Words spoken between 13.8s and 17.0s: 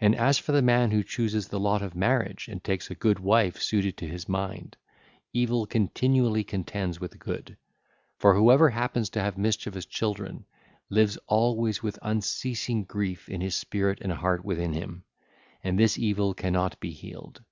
and heart within him; and this evil cannot be